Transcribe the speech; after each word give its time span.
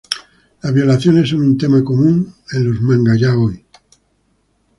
Las 0.63 0.73
violaciones 0.73 1.29
son 1.29 1.41
un 1.41 1.59
tema 1.59 1.83
común 1.83 2.33
en 2.53 2.67
los 2.71 2.81
manga 2.81 3.15
yaoi. 3.15 3.63